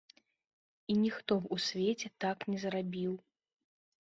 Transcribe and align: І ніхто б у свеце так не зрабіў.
І 0.93 0.95
ніхто 1.01 1.37
б 1.43 1.51
у 1.57 1.57
свеце 1.67 2.07
так 2.27 2.37
не 2.53 2.57
зрабіў. 2.65 3.13